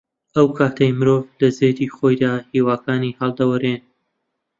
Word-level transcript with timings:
ئەو 0.35 0.47
کاتەی 0.57 0.91
مرۆڤ 0.99 1.23
لە 1.39 1.49
زێدی 1.57 1.87
خۆیدا 1.95 2.31
هیواکانی 2.53 3.17
هەڵدەوەرێن 3.19 3.79